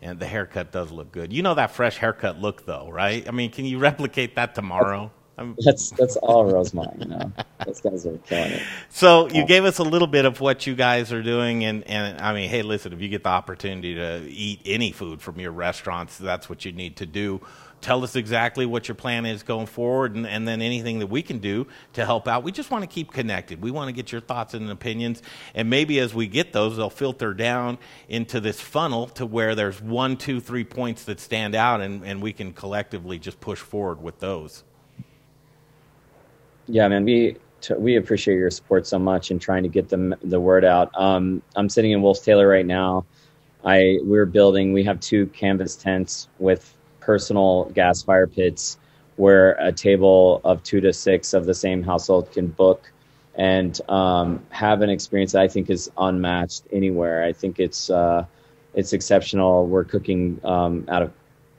and 0.00 0.18
the 0.18 0.26
haircut 0.26 0.72
does 0.72 0.90
look 0.90 1.12
good. 1.12 1.34
You 1.34 1.42
know 1.42 1.52
that 1.54 1.70
fresh 1.70 1.98
haircut 1.98 2.40
look, 2.40 2.64
though, 2.64 2.88
right? 2.90 3.28
I 3.28 3.30
mean, 3.30 3.50
can 3.50 3.66
you 3.66 3.78
replicate 3.78 4.36
that 4.36 4.54
tomorrow? 4.54 5.10
I'm... 5.36 5.54
That's 5.64 5.90
that's 5.90 6.16
all 6.16 6.46
Rosemont. 6.46 6.98
You 6.98 7.08
know, 7.08 7.32
those 7.66 7.82
guys 7.82 8.06
are 8.06 8.16
killing 8.18 8.52
it. 8.52 8.62
So 8.88 9.28
you 9.28 9.44
gave 9.44 9.66
us 9.66 9.78
a 9.78 9.82
little 9.82 10.08
bit 10.08 10.24
of 10.24 10.40
what 10.40 10.66
you 10.66 10.74
guys 10.74 11.12
are 11.12 11.22
doing, 11.22 11.64
and 11.64 11.86
and 11.86 12.18
I 12.22 12.32
mean, 12.32 12.48
hey, 12.48 12.62
listen, 12.62 12.94
if 12.94 13.02
you 13.02 13.10
get 13.10 13.22
the 13.22 13.28
opportunity 13.28 13.94
to 13.96 14.26
eat 14.30 14.62
any 14.64 14.92
food 14.92 15.20
from 15.20 15.40
your 15.40 15.52
restaurants, 15.52 16.16
that's 16.16 16.48
what 16.48 16.64
you 16.64 16.72
need 16.72 16.96
to 16.96 17.06
do 17.06 17.42
tell 17.82 18.02
us 18.04 18.16
exactly 18.16 18.64
what 18.64 18.88
your 18.88 18.94
plan 18.94 19.26
is 19.26 19.42
going 19.42 19.66
forward 19.66 20.14
and, 20.14 20.26
and, 20.26 20.48
then 20.48 20.62
anything 20.62 21.00
that 21.00 21.08
we 21.08 21.20
can 21.20 21.38
do 21.38 21.66
to 21.92 22.06
help 22.06 22.26
out. 22.26 22.44
We 22.44 22.52
just 22.52 22.70
want 22.70 22.82
to 22.82 22.88
keep 22.88 23.12
connected. 23.12 23.60
We 23.60 23.70
want 23.70 23.88
to 23.88 23.92
get 23.92 24.12
your 24.12 24.20
thoughts 24.20 24.54
and 24.54 24.70
opinions. 24.70 25.22
And 25.54 25.68
maybe 25.68 25.98
as 25.98 26.14
we 26.14 26.28
get 26.28 26.52
those, 26.52 26.76
they'll 26.76 26.90
filter 26.90 27.34
down 27.34 27.78
into 28.08 28.40
this 28.40 28.60
funnel 28.60 29.08
to 29.08 29.26
where 29.26 29.54
there's 29.54 29.82
one, 29.82 30.16
two, 30.16 30.40
three 30.40 30.64
points 30.64 31.04
that 31.04 31.20
stand 31.20 31.54
out 31.54 31.80
and, 31.80 32.04
and 32.04 32.22
we 32.22 32.32
can 32.32 32.52
collectively 32.52 33.18
just 33.18 33.40
push 33.40 33.58
forward 33.58 34.02
with 34.02 34.20
those. 34.20 34.64
Yeah, 36.68 36.88
man, 36.88 37.04
we 37.04 37.36
we 37.76 37.96
appreciate 37.96 38.36
your 38.36 38.50
support 38.50 38.86
so 38.86 38.98
much 38.98 39.30
in 39.30 39.38
trying 39.38 39.62
to 39.62 39.68
get 39.68 39.88
the 39.88 40.16
the 40.22 40.40
word 40.40 40.64
out. 40.64 40.90
Um, 40.94 41.42
I'm 41.56 41.68
sitting 41.68 41.90
in 41.90 42.02
Wolf's 42.02 42.20
Tailor 42.20 42.48
right 42.48 42.66
now. 42.66 43.04
I 43.64 43.98
we're 44.02 44.26
building. 44.26 44.72
We 44.72 44.84
have 44.84 45.00
two 45.00 45.26
canvas 45.28 45.76
tents 45.76 46.28
with 46.38 46.76
personal 47.04 47.64
gas 47.74 48.02
fire 48.02 48.26
pits 48.26 48.78
where 49.16 49.52
a 49.52 49.72
table 49.72 50.40
of 50.44 50.62
two 50.62 50.80
to 50.80 50.92
six 50.92 51.34
of 51.34 51.46
the 51.46 51.54
same 51.54 51.82
household 51.82 52.32
can 52.32 52.46
book 52.46 52.90
and 53.34 53.80
um, 53.88 54.44
have 54.50 54.82
an 54.82 54.90
experience 54.90 55.32
that 55.32 55.42
I 55.42 55.48
think 55.48 55.70
is 55.70 55.90
unmatched 55.96 56.64
anywhere. 56.72 57.24
I 57.24 57.32
think 57.32 57.58
it's 57.58 57.90
uh, 57.90 58.24
it's 58.74 58.92
exceptional. 58.92 59.66
We're 59.66 59.84
cooking 59.84 60.40
um, 60.44 60.84
out 60.88 61.02
of 61.02 61.12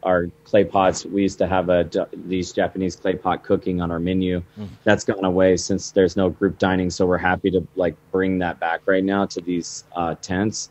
our 0.04 0.28
clay 0.44 0.66
pots. 0.66 1.06
We 1.06 1.22
used 1.22 1.38
to 1.40 1.48
have 1.48 1.70
a 1.70 1.90
these 2.14 2.52
Japanese 2.52 2.96
clay 2.96 3.16
pot 3.16 3.44
cooking 3.44 3.82
on 3.82 3.92
our 3.92 4.00
menu. 4.00 4.44
Mm. 4.60 4.70
That's 4.84 5.04
gone 5.04 5.24
away 5.26 5.58
since 5.58 5.92
there's 5.92 6.16
no 6.16 6.30
group 6.30 6.60
dining. 6.60 6.90
So 6.90 7.06
we're 7.06 7.18
happy 7.18 7.50
to 7.52 7.66
like 7.76 7.96
bring 8.12 8.40
that 8.40 8.60
back 8.60 8.82
right 8.86 9.04
now 9.04 9.26
to 9.28 9.42
these 9.42 9.84
uh, 9.96 10.16
tents. 10.22 10.70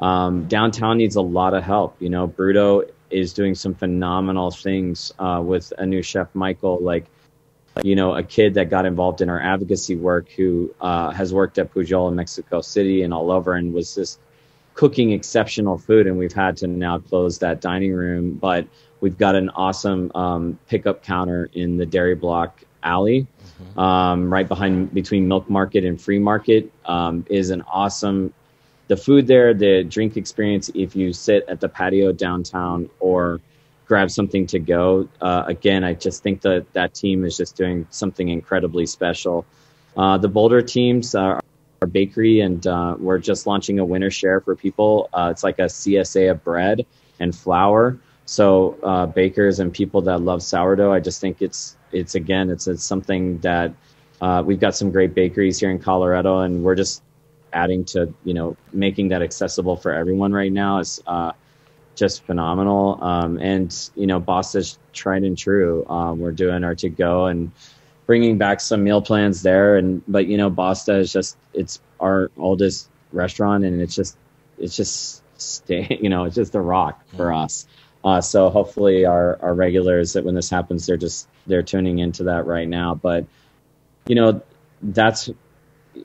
Um, 0.00 0.46
downtown 0.46 0.96
needs 0.98 1.16
a 1.16 1.22
lot 1.22 1.54
of 1.54 1.64
help. 1.64 1.96
You 2.00 2.08
know, 2.08 2.28
Bruto 2.28 2.88
is 3.10 3.32
doing 3.32 3.54
some 3.54 3.74
phenomenal 3.74 4.50
things 4.50 5.12
uh, 5.18 5.42
with 5.44 5.72
a 5.78 5.86
new 5.86 6.02
chef, 6.02 6.34
Michael. 6.34 6.78
Like, 6.80 7.06
you 7.82 7.94
know, 7.94 8.14
a 8.14 8.22
kid 8.22 8.54
that 8.54 8.70
got 8.70 8.86
involved 8.86 9.20
in 9.20 9.28
our 9.28 9.40
advocacy 9.40 9.96
work 9.96 10.28
who 10.30 10.74
uh, 10.80 11.10
has 11.10 11.32
worked 11.32 11.58
at 11.58 11.72
Pujol 11.72 12.08
in 12.08 12.16
Mexico 12.16 12.60
City 12.60 13.02
and 13.02 13.14
all 13.14 13.30
over 13.30 13.54
and 13.54 13.72
was 13.72 13.94
just 13.94 14.18
cooking 14.74 15.12
exceptional 15.12 15.78
food. 15.78 16.06
And 16.06 16.18
we've 16.18 16.32
had 16.32 16.56
to 16.58 16.66
now 16.66 16.98
close 16.98 17.38
that 17.38 17.60
dining 17.60 17.92
room, 17.92 18.34
but 18.34 18.66
we've 19.00 19.18
got 19.18 19.34
an 19.34 19.48
awesome 19.50 20.10
um, 20.14 20.58
pickup 20.68 21.02
counter 21.02 21.50
in 21.52 21.76
the 21.76 21.86
dairy 21.86 22.14
block 22.14 22.62
Alley, 22.82 23.26
um, 23.76 24.32
right 24.32 24.46
behind 24.46 24.94
between 24.94 25.26
Milk 25.26 25.50
Market 25.50 25.84
and 25.84 26.00
Free 26.00 26.18
Market, 26.18 26.70
um, 26.84 27.24
is 27.28 27.50
an 27.50 27.62
awesome. 27.62 28.32
The 28.88 28.96
food 28.96 29.26
there, 29.26 29.54
the 29.54 29.84
drink 29.84 30.16
experience. 30.16 30.70
If 30.74 30.96
you 30.96 31.12
sit 31.12 31.44
at 31.48 31.60
the 31.60 31.68
patio 31.68 32.12
downtown 32.12 32.90
or 33.00 33.40
grab 33.86 34.10
something 34.10 34.46
to 34.48 34.58
go, 34.58 35.08
uh, 35.20 35.44
again, 35.46 35.84
I 35.84 35.94
just 35.94 36.22
think 36.22 36.40
that 36.42 36.72
that 36.72 36.94
team 36.94 37.24
is 37.24 37.36
just 37.36 37.56
doing 37.56 37.86
something 37.90 38.28
incredibly 38.28 38.86
special. 38.86 39.44
Uh, 39.96 40.16
the 40.16 40.28
Boulder 40.28 40.62
teams 40.62 41.14
are 41.14 41.40
our 41.82 41.88
bakery, 41.88 42.40
and 42.40 42.66
uh, 42.66 42.96
we're 42.98 43.18
just 43.18 43.46
launching 43.46 43.78
a 43.78 43.84
winter 43.84 44.10
share 44.10 44.40
for 44.40 44.56
people. 44.56 45.08
Uh, 45.12 45.28
it's 45.30 45.44
like 45.44 45.58
a 45.58 45.66
CSA 45.66 46.30
of 46.30 46.42
bread 46.42 46.84
and 47.20 47.34
flour. 47.36 47.98
So 48.24 48.78
uh, 48.82 49.06
bakers 49.06 49.58
and 49.60 49.72
people 49.72 50.02
that 50.02 50.20
love 50.20 50.42
sourdough, 50.42 50.92
I 50.92 51.00
just 51.00 51.20
think 51.20 51.40
it's 51.40 51.76
it's 51.92 52.14
again 52.14 52.50
it's, 52.50 52.66
it's 52.66 52.84
something 52.84 53.38
that 53.38 53.72
uh, 54.20 54.42
we've 54.44 54.60
got 54.60 54.76
some 54.76 54.90
great 54.90 55.14
bakeries 55.14 55.58
here 55.58 55.70
in 55.70 55.78
Colorado, 55.78 56.40
and 56.40 56.62
we're 56.62 56.74
just 56.74 57.02
adding 57.52 57.84
to 57.86 58.12
you 58.24 58.34
know 58.34 58.56
making 58.72 59.08
that 59.08 59.22
accessible 59.22 59.76
for 59.76 59.92
everyone 59.92 60.32
right 60.32 60.52
now 60.52 60.78
is 60.78 61.02
uh, 61.06 61.32
just 61.94 62.24
phenomenal. 62.24 62.98
Um, 63.02 63.38
and 63.38 63.90
you 63.94 64.06
know, 64.06 64.20
Basta's 64.20 64.78
tried 64.92 65.24
and 65.24 65.36
true. 65.36 65.86
Um, 65.88 66.18
we're 66.18 66.32
doing 66.32 66.64
our 66.64 66.74
to 66.76 66.88
go 66.88 67.26
and 67.26 67.50
bringing 68.06 68.38
back 68.38 68.60
some 68.60 68.84
meal 68.84 69.02
plans 69.02 69.42
there, 69.42 69.76
and 69.76 70.02
but 70.08 70.26
you 70.26 70.36
know, 70.36 70.48
Basta 70.48 70.96
is 70.96 71.12
just 71.12 71.36
it's 71.52 71.80
our 72.00 72.30
oldest 72.36 72.88
restaurant, 73.12 73.64
and 73.64 73.80
it's 73.80 73.94
just 73.94 74.16
it's 74.58 74.76
just 74.76 75.22
stay 75.40 75.98
you 76.02 76.08
know 76.08 76.24
it's 76.24 76.36
just 76.36 76.54
a 76.54 76.60
rock 76.60 77.04
for 77.16 77.32
us. 77.32 77.66
Uh, 78.04 78.20
so 78.20 78.48
hopefully 78.48 79.04
our, 79.04 79.38
our 79.42 79.54
regulars 79.54 80.12
that 80.12 80.24
when 80.24 80.34
this 80.34 80.48
happens, 80.48 80.86
they're 80.86 80.96
just 80.96 81.28
they're 81.46 81.62
tuning 81.62 81.98
into 81.98 82.24
that 82.24 82.46
right 82.46 82.68
now. 82.68 82.94
But 82.94 83.26
you 84.06 84.14
know, 84.14 84.40
that's 84.80 85.30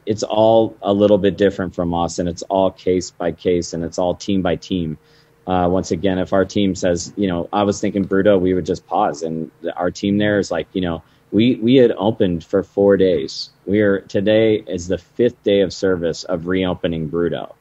it's 0.05 0.23
all 0.23 0.77
a 0.81 0.93
little 0.93 1.17
bit 1.17 1.37
different 1.37 1.75
from 1.75 1.93
us, 1.93 2.19
and 2.19 2.27
it's 2.29 2.43
all 2.43 2.71
case 2.71 3.11
by 3.11 3.31
case, 3.31 3.73
and 3.73 3.83
it's 3.83 3.97
all 3.97 4.15
team 4.15 4.41
by 4.41 4.55
team. 4.55 4.97
Uh, 5.45 5.67
once 5.69 5.91
again, 5.91 6.19
if 6.19 6.31
our 6.31 6.45
team 6.45 6.73
says, 6.73 7.13
you 7.17 7.27
know, 7.27 7.49
I 7.51 7.63
was 7.63 7.81
thinking 7.81 8.05
Bruto, 8.05 8.39
we 8.39 8.53
would 8.53 8.65
just 8.65 8.85
pause, 8.87 9.23
and 9.23 9.51
our 9.75 9.91
team 9.91 10.17
there 10.17 10.39
is 10.39 10.51
like, 10.51 10.67
you 10.73 10.81
know, 10.81 11.03
we 11.31 11.55
we 11.55 11.75
had 11.75 11.91
opened 11.97 12.43
for 12.43 12.63
four 12.63 12.95
days. 12.95 13.49
We 13.65 13.81
are 13.81 14.01
today 14.01 14.63
is 14.67 14.87
the 14.87 14.97
fifth 14.97 15.41
day 15.43 15.61
of 15.61 15.73
service 15.73 16.23
of 16.23 16.47
reopening 16.47 17.09
Bruto 17.09 17.53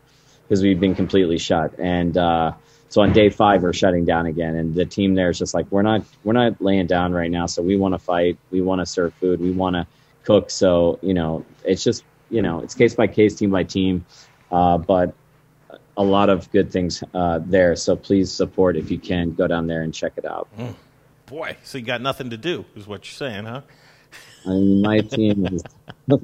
because 0.43 0.63
we've 0.63 0.79
been 0.79 0.95
completely 0.95 1.39
shut, 1.39 1.79
and 1.79 2.17
uh, 2.17 2.53
so 2.91 3.01
on 3.01 3.15
day 3.15 3.31
five, 3.31 3.63
we're 3.63 3.73
shutting 3.73 4.05
down 4.05 4.27
again, 4.27 4.55
and 4.55 4.75
the 4.75 4.85
team 4.85 5.15
there 5.15 5.31
is 5.31 5.39
just 5.39 5.55
like 5.55 5.67
we're 5.73 5.83
not 5.83 6.05
we're 6.23 6.35
not 6.35 6.61
laying 6.61 6.87
down 6.87 7.13
right 7.13 7.31
now. 7.31 7.47
So 7.47 7.63
we 7.63 7.77
want 7.77 7.95
to 7.95 7.99
fight, 7.99 8.37
we 8.51 8.61
want 8.61 8.81
to 8.81 8.87
serve 8.87 9.15
food, 9.15 9.41
we 9.41 9.51
want 9.51 9.77
to 9.77 9.87
cook. 10.25 10.51
So 10.51 10.99
you 11.01 11.15
know, 11.15 11.45
it's 11.65 11.83
just 11.83 12.05
you 12.33 12.43
know, 12.43 12.61
it's 12.61 12.75
case 12.75 12.95
by 12.95 13.07
case, 13.07 13.37
team 13.37 13.51
by 13.51 13.63
team, 13.63 14.05
uh, 14.51 14.79
but 14.79 15.15
a 15.97 16.03
lot 16.03 16.31
of 16.31 16.51
good 16.51 16.73
things 16.73 17.05
uh, 17.15 17.39
there. 17.45 17.77
So 17.77 17.95
please 17.95 18.33
support 18.33 18.77
if 18.77 18.91
you 18.91 18.99
can. 18.99 19.35
Go 19.35 19.47
down 19.47 19.67
there 19.67 19.83
and 19.83 19.93
check 19.93 20.15
it 20.17 20.25
out. 20.25 20.49
Mm. 20.59 20.75
Boy, 21.27 21.57
so 21.63 21.79
you 21.79 21.85
got 21.85 22.01
nothing 22.01 22.31
to 22.31 22.37
do, 22.37 22.65
is 22.75 22.87
what 22.87 23.07
you're 23.07 23.31
saying, 23.31 23.45
huh? 23.45 23.63
I 24.45 24.49
mean, 24.49 24.83
my 24.83 25.01
team 25.01 25.47
is. 25.47 25.63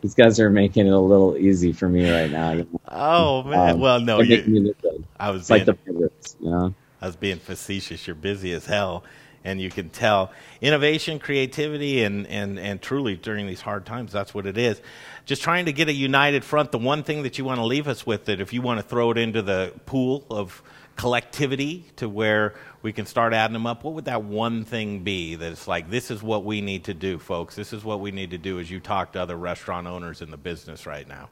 these 0.00 0.14
guys 0.14 0.40
are 0.40 0.50
making 0.50 0.86
it 0.86 0.92
a 0.92 0.98
little 0.98 1.36
easy 1.36 1.72
for 1.72 1.88
me 1.88 2.10
right 2.10 2.30
now. 2.30 2.52
You 2.52 2.68
know? 2.72 2.80
Oh 2.88 3.42
man! 3.44 3.74
Um, 3.74 3.80
well, 3.80 4.00
no, 4.00 4.20
you, 4.20 4.74
I 5.18 5.30
was 5.30 5.48
being, 5.48 5.58
like 5.58 5.66
the 5.66 5.74
pirates, 5.74 6.36
you 6.40 6.50
know. 6.50 6.74
I 7.00 7.06
was 7.06 7.16
being 7.16 7.38
facetious. 7.38 8.06
You're 8.06 8.16
busy 8.16 8.52
as 8.52 8.66
hell, 8.66 9.04
and 9.44 9.60
you 9.60 9.70
can 9.70 9.90
tell 9.90 10.32
innovation, 10.60 11.18
creativity, 11.18 12.02
and 12.02 12.26
and 12.26 12.58
and 12.58 12.80
truly 12.80 13.16
during 13.16 13.46
these 13.46 13.60
hard 13.60 13.86
times, 13.86 14.12
that's 14.12 14.34
what 14.34 14.46
it 14.46 14.58
is. 14.58 14.80
Just 15.28 15.42
trying 15.42 15.66
to 15.66 15.74
get 15.74 15.90
a 15.90 15.92
united 15.92 16.42
front. 16.42 16.72
The 16.72 16.78
one 16.78 17.02
thing 17.02 17.24
that 17.24 17.36
you 17.36 17.44
want 17.44 17.58
to 17.58 17.64
leave 17.66 17.86
us 17.86 18.06
with, 18.06 18.24
that 18.24 18.40
if 18.40 18.54
you 18.54 18.62
want 18.62 18.80
to 18.80 18.82
throw 18.82 19.10
it 19.10 19.18
into 19.18 19.42
the 19.42 19.74
pool 19.84 20.24
of 20.30 20.62
collectivity 20.96 21.84
to 21.96 22.08
where 22.08 22.54
we 22.80 22.94
can 22.94 23.04
start 23.04 23.34
adding 23.34 23.52
them 23.52 23.66
up, 23.66 23.84
what 23.84 23.92
would 23.92 24.06
that 24.06 24.24
one 24.24 24.64
thing 24.64 25.00
be 25.00 25.34
that 25.34 25.52
it's 25.52 25.68
like, 25.68 25.90
this 25.90 26.10
is 26.10 26.22
what 26.22 26.46
we 26.46 26.62
need 26.62 26.84
to 26.84 26.94
do, 26.94 27.18
folks? 27.18 27.54
This 27.54 27.74
is 27.74 27.84
what 27.84 28.00
we 28.00 28.10
need 28.10 28.30
to 28.30 28.38
do 28.38 28.58
as 28.58 28.70
you 28.70 28.80
talk 28.80 29.12
to 29.12 29.20
other 29.20 29.36
restaurant 29.36 29.86
owners 29.86 30.22
in 30.22 30.30
the 30.30 30.38
business 30.38 30.86
right 30.86 31.06
now? 31.06 31.28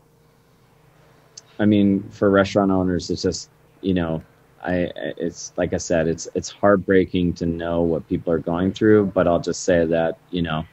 I 1.58 1.64
mean, 1.64 2.06
for 2.10 2.28
restaurant 2.28 2.70
owners, 2.70 3.08
it's 3.08 3.22
just, 3.22 3.48
you 3.80 3.94
know, 3.94 4.22
I, 4.62 4.90
it's 5.16 5.54
like 5.56 5.72
I 5.72 5.78
said, 5.78 6.06
it's, 6.06 6.28
it's 6.34 6.50
heartbreaking 6.50 7.32
to 7.34 7.46
know 7.46 7.80
what 7.80 8.06
people 8.10 8.30
are 8.30 8.38
going 8.38 8.74
through, 8.74 9.06
but 9.06 9.26
I'll 9.26 9.40
just 9.40 9.62
say 9.62 9.86
that, 9.86 10.18
you 10.30 10.42
know, 10.42 10.66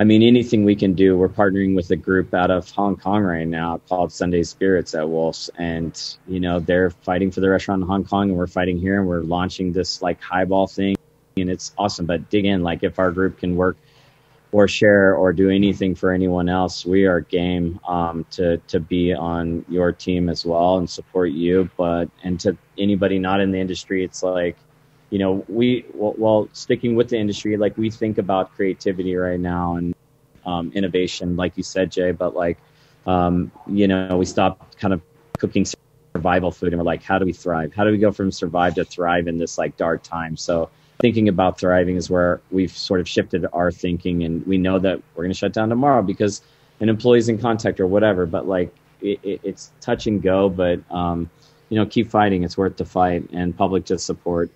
I 0.00 0.04
mean, 0.04 0.22
anything 0.22 0.64
we 0.64 0.76
can 0.76 0.94
do. 0.94 1.14
We're 1.14 1.28
partnering 1.28 1.76
with 1.76 1.90
a 1.90 1.96
group 1.96 2.32
out 2.32 2.50
of 2.50 2.70
Hong 2.70 2.96
Kong 2.96 3.22
right 3.22 3.46
now 3.46 3.82
called 3.86 4.10
Sunday 4.14 4.44
Spirits 4.44 4.94
at 4.94 5.06
Wolf's, 5.06 5.50
and 5.58 5.92
you 6.26 6.40
know 6.40 6.58
they're 6.58 6.88
fighting 6.88 7.30
for 7.30 7.40
the 7.40 7.50
restaurant 7.50 7.82
in 7.82 7.86
Hong 7.86 8.04
Kong, 8.04 8.30
and 8.30 8.38
we're 8.38 8.46
fighting 8.46 8.78
here, 8.78 8.98
and 8.98 9.06
we're 9.06 9.20
launching 9.20 9.72
this 9.74 10.00
like 10.00 10.18
highball 10.22 10.66
thing, 10.66 10.96
and 11.36 11.50
it's 11.50 11.74
awesome. 11.76 12.06
But 12.06 12.30
dig 12.30 12.46
in, 12.46 12.62
like 12.62 12.82
if 12.82 12.98
our 12.98 13.10
group 13.10 13.40
can 13.40 13.56
work 13.56 13.76
or 14.52 14.66
share 14.68 15.14
or 15.14 15.34
do 15.34 15.50
anything 15.50 15.94
for 15.94 16.12
anyone 16.12 16.48
else, 16.48 16.86
we 16.86 17.04
are 17.04 17.20
game 17.20 17.78
um, 17.86 18.24
to 18.30 18.56
to 18.68 18.80
be 18.80 19.12
on 19.12 19.66
your 19.68 19.92
team 19.92 20.30
as 20.30 20.46
well 20.46 20.78
and 20.78 20.88
support 20.88 21.32
you. 21.32 21.68
But 21.76 22.08
and 22.24 22.40
to 22.40 22.56
anybody 22.78 23.18
not 23.18 23.42
in 23.42 23.50
the 23.50 23.60
industry, 23.60 24.02
it's 24.02 24.22
like 24.22 24.56
you 25.10 25.18
know, 25.18 25.44
we 25.48 25.84
well, 25.94 26.48
sticking 26.52 26.94
with 26.94 27.08
the 27.08 27.18
industry, 27.18 27.56
like 27.56 27.76
we 27.76 27.90
think 27.90 28.18
about 28.18 28.54
creativity 28.54 29.14
right 29.16 29.40
now 29.40 29.74
and 29.74 29.94
um, 30.46 30.70
innovation, 30.74 31.36
like 31.36 31.56
you 31.56 31.64
said, 31.64 31.90
Jay. 31.90 32.12
But 32.12 32.34
like, 32.34 32.58
um, 33.06 33.50
you 33.66 33.88
know, 33.88 34.16
we 34.16 34.24
stopped 34.24 34.78
kind 34.78 34.94
of 34.94 35.02
cooking 35.38 35.66
survival 36.14 36.52
food, 36.52 36.72
and 36.72 36.78
we're 36.78 36.84
like, 36.84 37.02
how 37.02 37.18
do 37.18 37.26
we 37.26 37.32
thrive? 37.32 37.74
How 37.74 37.84
do 37.84 37.90
we 37.90 37.98
go 37.98 38.12
from 38.12 38.30
survive 38.30 38.76
to 38.76 38.84
thrive 38.84 39.26
in 39.26 39.38
this 39.38 39.58
like 39.58 39.76
dark 39.76 40.04
time? 40.04 40.36
So 40.36 40.70
thinking 41.00 41.28
about 41.28 41.58
thriving 41.58 41.96
is 41.96 42.08
where 42.08 42.40
we've 42.50 42.76
sort 42.76 43.00
of 43.00 43.08
shifted 43.08 43.44
our 43.52 43.72
thinking, 43.72 44.22
and 44.22 44.46
we 44.46 44.58
know 44.58 44.78
that 44.78 45.02
we're 45.14 45.24
going 45.24 45.32
to 45.32 45.38
shut 45.38 45.52
down 45.52 45.68
tomorrow 45.70 46.02
because 46.02 46.40
an 46.78 46.88
employee's 46.88 47.28
in 47.28 47.38
contact 47.38 47.80
or 47.80 47.86
whatever. 47.88 48.26
But 48.26 48.46
like, 48.46 48.72
it, 49.02 49.18
it, 49.24 49.40
it's 49.42 49.72
touch 49.80 50.06
and 50.06 50.22
go. 50.22 50.48
But 50.48 50.80
um, 50.88 51.28
you 51.68 51.76
know, 51.76 51.86
keep 51.86 52.10
fighting. 52.10 52.44
It's 52.44 52.56
worth 52.56 52.76
the 52.76 52.84
fight, 52.84 53.28
and 53.32 53.56
public 53.56 53.84
just 53.84 54.06
support 54.06 54.50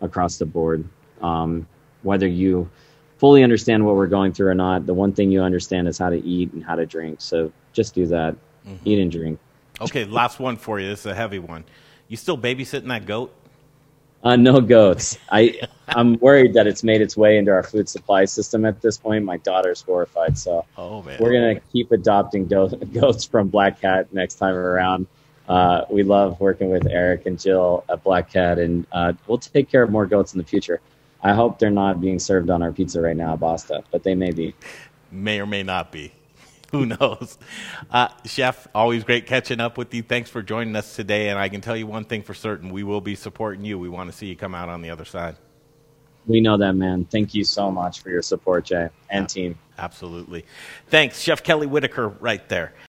across 0.00 0.38
the 0.38 0.46
board. 0.46 0.84
Um, 1.20 1.66
whether 2.02 2.26
you 2.26 2.70
fully 3.18 3.42
understand 3.42 3.84
what 3.84 3.96
we're 3.96 4.06
going 4.06 4.32
through 4.32 4.48
or 4.48 4.54
not, 4.54 4.86
the 4.86 4.94
one 4.94 5.12
thing 5.12 5.30
you 5.30 5.42
understand 5.42 5.88
is 5.88 5.98
how 5.98 6.10
to 6.10 6.24
eat 6.24 6.52
and 6.52 6.64
how 6.64 6.74
to 6.74 6.86
drink. 6.86 7.20
So 7.20 7.52
just 7.72 7.94
do 7.94 8.06
that. 8.06 8.34
Mm-hmm. 8.66 8.88
Eat 8.88 8.98
and 8.98 9.12
drink. 9.12 9.38
Okay, 9.80 10.04
last 10.04 10.38
one 10.40 10.56
for 10.56 10.80
you. 10.80 10.88
This 10.88 11.00
is 11.00 11.06
a 11.06 11.14
heavy 11.14 11.38
one. 11.38 11.64
You 12.08 12.16
still 12.16 12.36
babysitting 12.36 12.88
that 12.88 13.06
goat? 13.06 13.34
Uh, 14.22 14.36
no 14.36 14.60
goats. 14.60 15.18
I 15.30 15.60
I'm 15.88 16.18
worried 16.18 16.54
that 16.54 16.66
it's 16.66 16.82
made 16.82 17.00
its 17.00 17.16
way 17.16 17.38
into 17.38 17.50
our 17.52 17.62
food 17.62 17.88
supply 17.88 18.26
system 18.26 18.66
at 18.66 18.82
this 18.82 18.98
point. 18.98 19.24
My 19.24 19.38
daughter's 19.38 19.80
horrified, 19.80 20.36
so 20.36 20.66
oh, 20.76 21.00
we're 21.18 21.32
gonna 21.32 21.60
keep 21.72 21.90
adopting 21.90 22.44
do- 22.44 22.68
goats 22.92 23.24
from 23.24 23.48
Black 23.48 23.80
Cat 23.80 24.12
next 24.12 24.34
time 24.34 24.54
around 24.54 25.06
uh, 25.50 25.84
we 25.90 26.04
love 26.04 26.38
working 26.38 26.70
with 26.70 26.86
Eric 26.86 27.26
and 27.26 27.36
Jill 27.36 27.84
at 27.90 28.04
Black 28.04 28.32
Cat, 28.32 28.60
and 28.60 28.86
uh, 28.92 29.12
we'll 29.26 29.36
take 29.36 29.68
care 29.68 29.82
of 29.82 29.90
more 29.90 30.06
goats 30.06 30.32
in 30.32 30.38
the 30.38 30.44
future. 30.44 30.80
I 31.24 31.34
hope 31.34 31.58
they're 31.58 31.70
not 31.70 32.00
being 32.00 32.20
served 32.20 32.50
on 32.50 32.62
our 32.62 32.70
pizza 32.70 33.00
right 33.00 33.16
now, 33.16 33.34
Basta, 33.34 33.82
but 33.90 34.04
they 34.04 34.14
may 34.14 34.30
be. 34.30 34.54
May 35.10 35.40
or 35.40 35.46
may 35.46 35.64
not 35.64 35.90
be. 35.90 36.12
Who 36.70 36.86
knows? 36.86 37.36
Uh, 37.90 38.08
Chef, 38.26 38.68
always 38.72 39.02
great 39.02 39.26
catching 39.26 39.58
up 39.58 39.76
with 39.76 39.92
you. 39.92 40.02
Thanks 40.02 40.30
for 40.30 40.40
joining 40.40 40.76
us 40.76 40.94
today. 40.94 41.30
And 41.30 41.38
I 41.38 41.48
can 41.48 41.60
tell 41.60 41.76
you 41.76 41.88
one 41.88 42.04
thing 42.04 42.22
for 42.22 42.32
certain 42.32 42.70
we 42.70 42.84
will 42.84 43.00
be 43.00 43.16
supporting 43.16 43.64
you. 43.64 43.76
We 43.76 43.88
want 43.88 44.08
to 44.08 44.16
see 44.16 44.26
you 44.26 44.36
come 44.36 44.54
out 44.54 44.68
on 44.68 44.82
the 44.82 44.90
other 44.90 45.04
side. 45.04 45.34
We 46.28 46.40
know 46.40 46.58
that, 46.58 46.74
man. 46.74 47.06
Thank 47.06 47.34
you 47.34 47.42
so 47.42 47.72
much 47.72 48.02
for 48.02 48.10
your 48.10 48.22
support, 48.22 48.66
Jay, 48.66 48.88
and 49.08 49.28
team. 49.28 49.58
Absolutely. 49.76 50.44
Thanks, 50.86 51.20
Chef 51.20 51.42
Kelly 51.42 51.66
Whitaker, 51.66 52.08
right 52.08 52.46
there. 52.48 52.72